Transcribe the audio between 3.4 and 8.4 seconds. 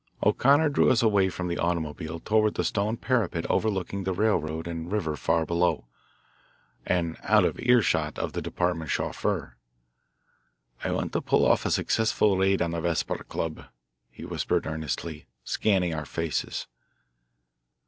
overlooking the railroad and river far below, and out of earshot of